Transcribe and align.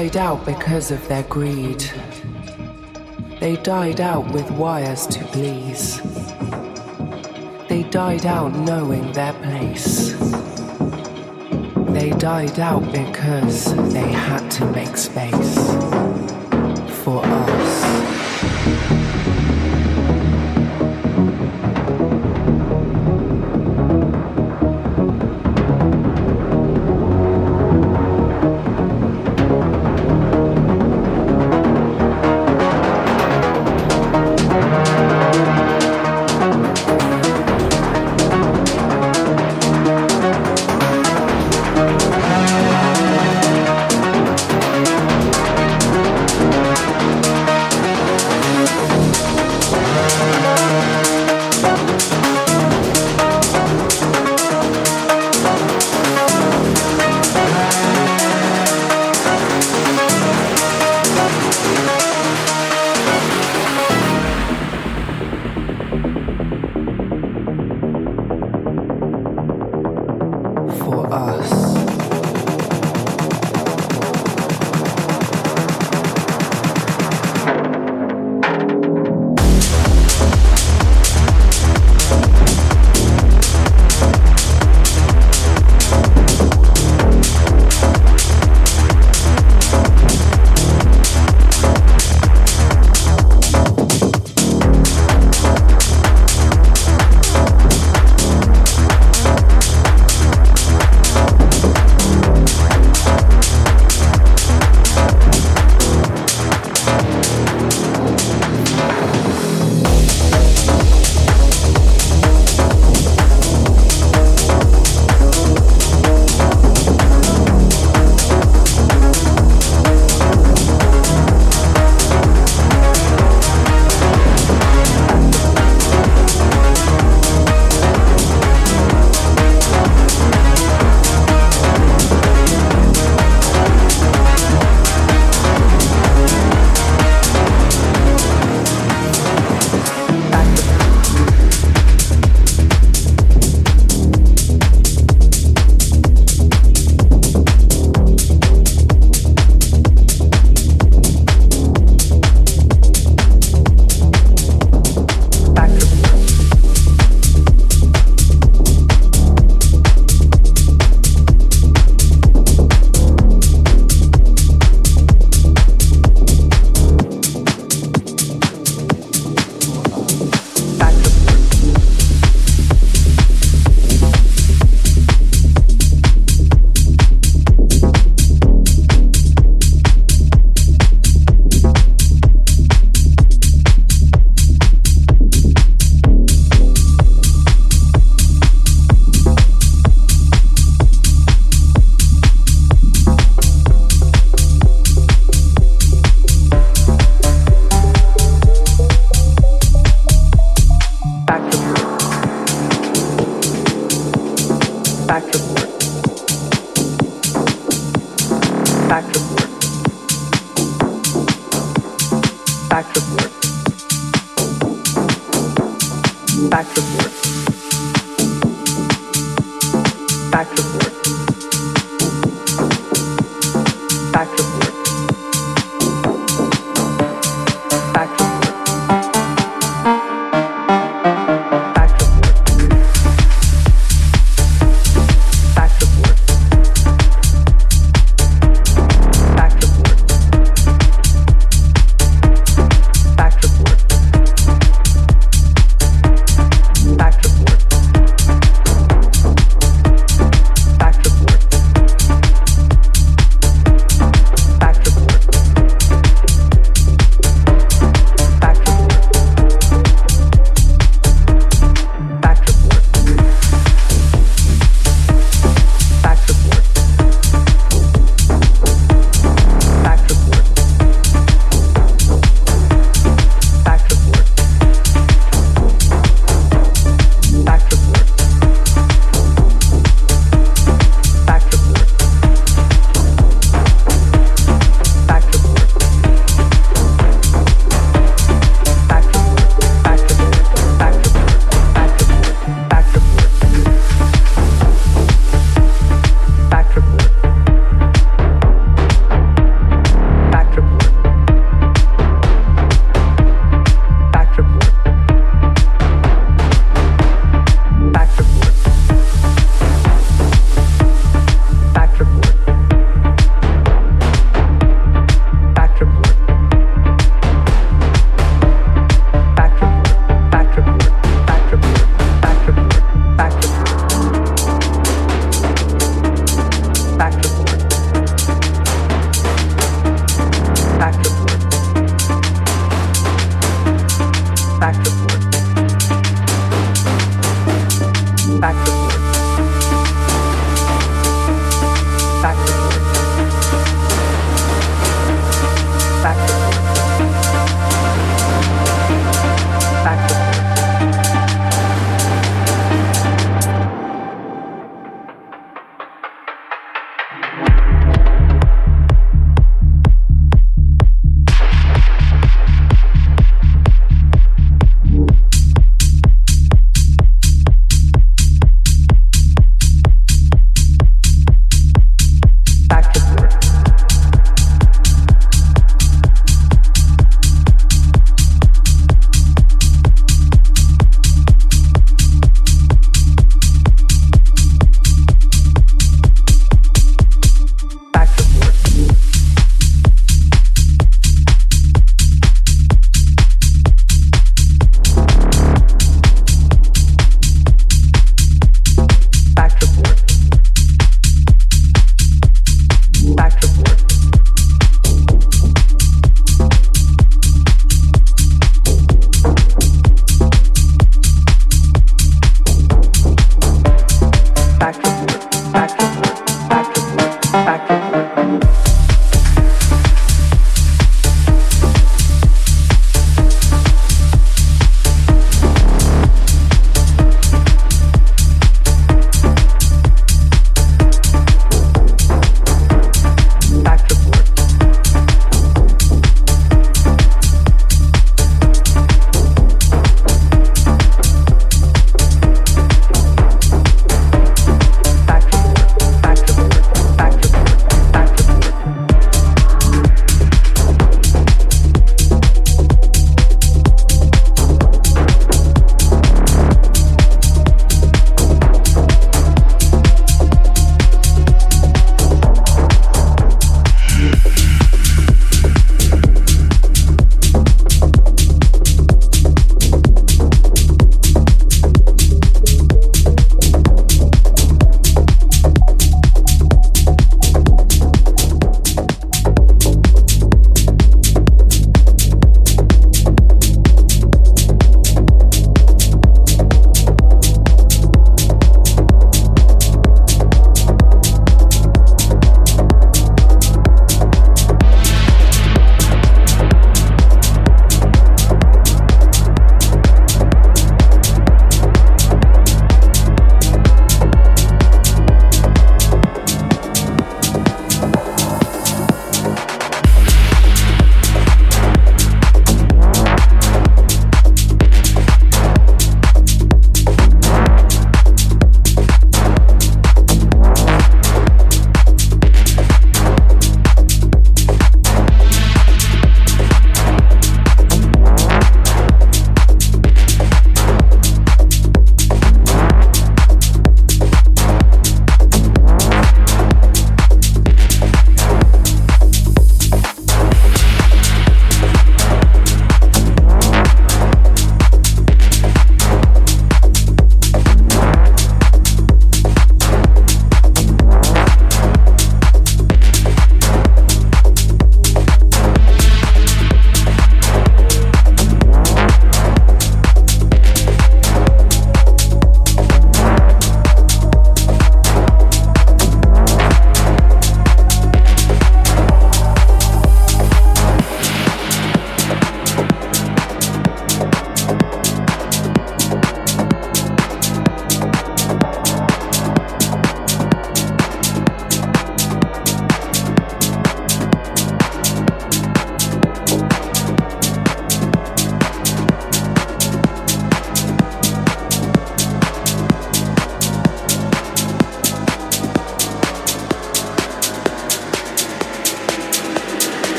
died 0.00 0.16
out 0.16 0.46
because 0.46 0.90
of 0.90 1.08
their 1.08 1.24
greed. 1.24 1.80
They 3.38 3.56
died 3.56 4.00
out 4.00 4.32
with 4.32 4.50
wires 4.52 5.06
to 5.08 5.22
please. 5.26 6.00
They 7.68 7.82
died 7.90 8.24
out 8.24 8.54
knowing 8.54 9.12
their 9.12 9.34
place. 9.34 10.14
They 11.92 12.12
died 12.12 12.58
out 12.58 12.90
because 12.90 13.74
they 13.92 14.10
had 14.10 14.50
to 14.52 14.64
make 14.72 14.96
space 14.96 15.49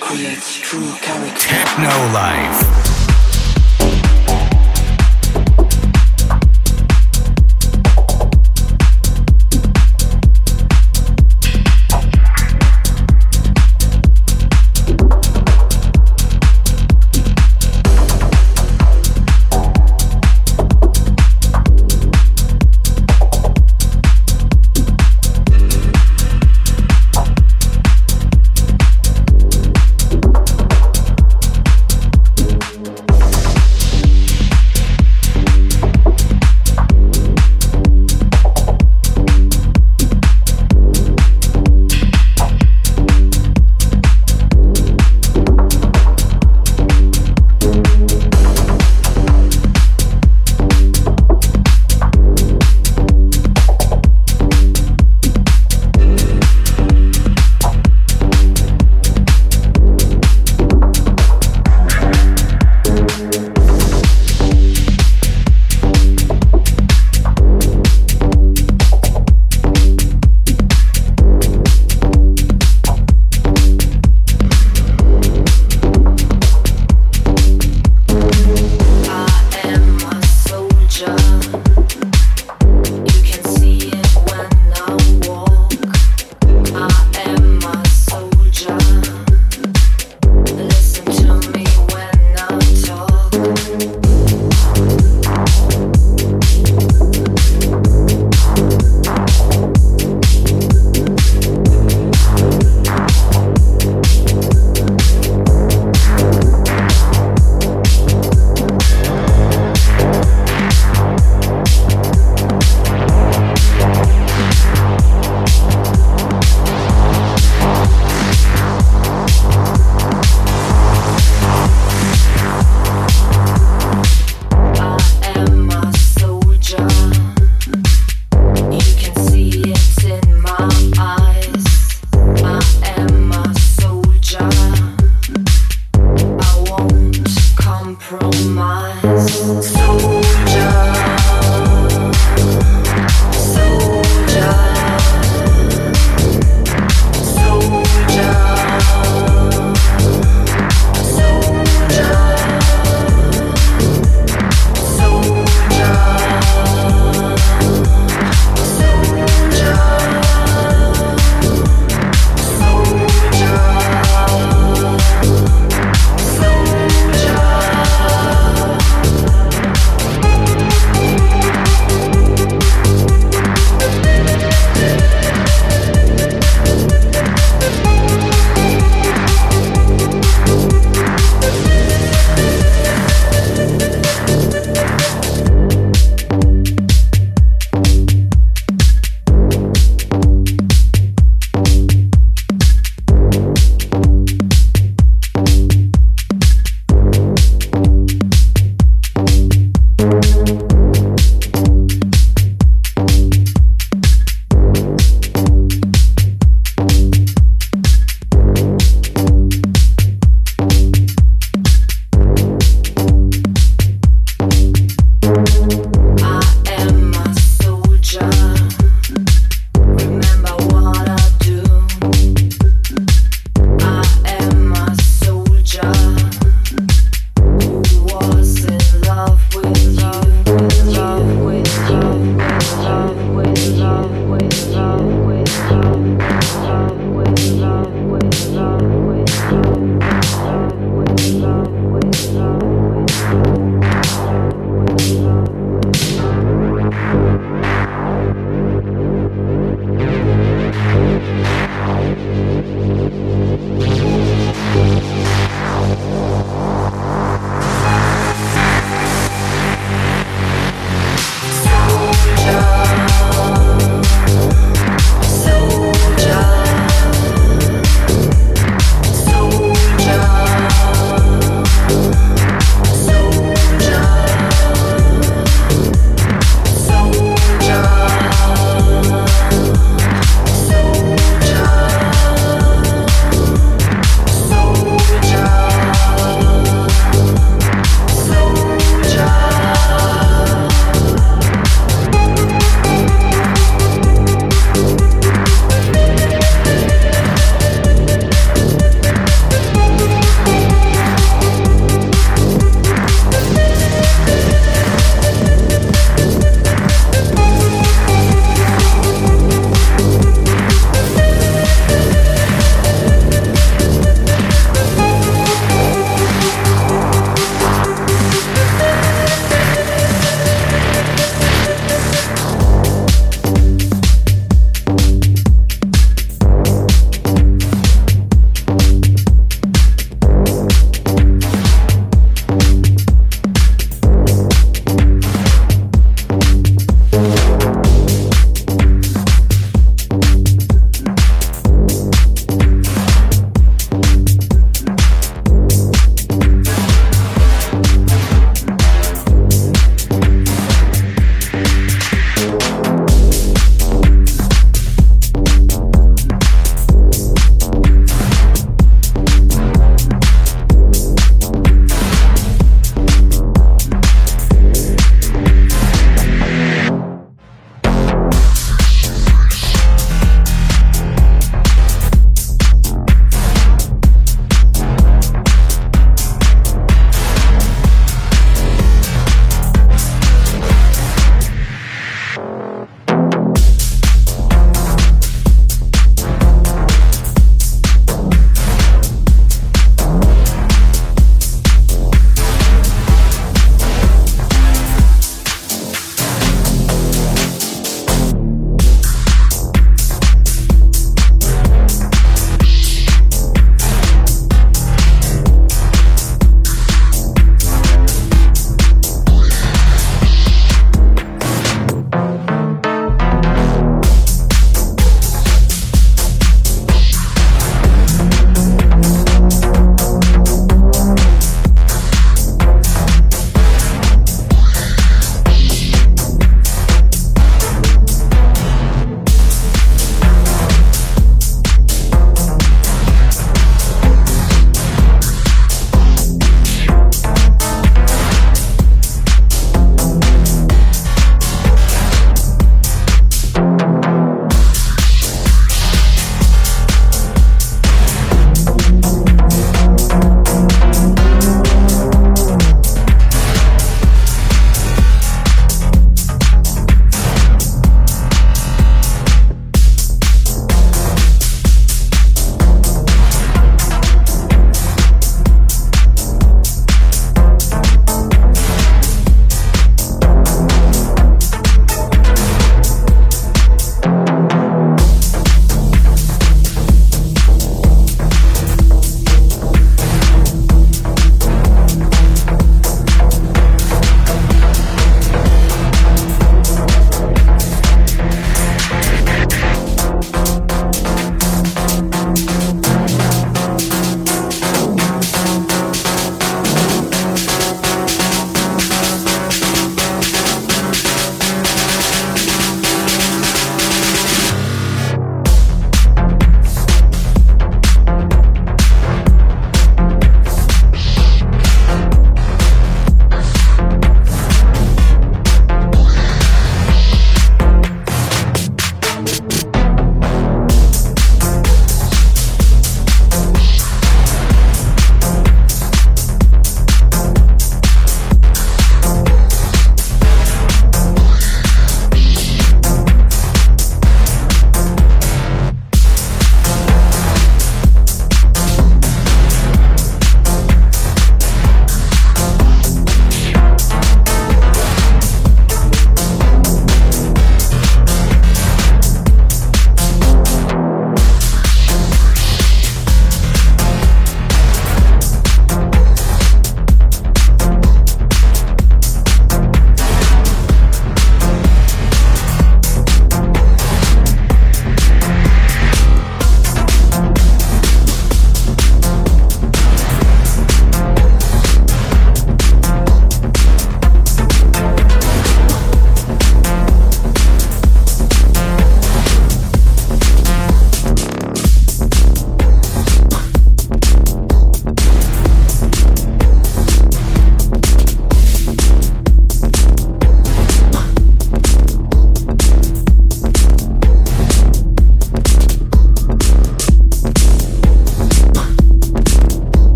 Creates 0.00 0.54
true 0.60 0.90
character. 1.02 1.48
Techno 1.48 2.12
Life. 2.14 2.91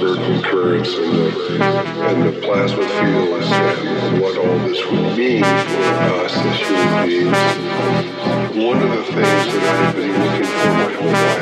Birkeland 0.00 0.42
currents 0.44 0.94
and 0.94 1.12
the, 1.14 1.62
and 2.08 2.22
the 2.22 2.32
plasma 2.40 2.82
fields 2.88 3.46
and 3.52 4.20
what 4.22 4.36
all 4.38 4.58
this 4.66 4.82
would 4.86 5.18
mean 5.18 5.42
for 5.44 5.82
us 6.24 6.34
as 6.36 6.56
human 6.58 7.06
beings. 7.06 7.36
One 8.64 8.82
of 8.82 8.90
the 8.90 9.02
things 9.04 9.52
that 9.52 9.64
I've 9.86 9.94
been 9.94 10.12
looking 10.24 10.44
for 10.44 10.72
my 10.72 10.92
whole 10.94 11.12
life 11.12 11.39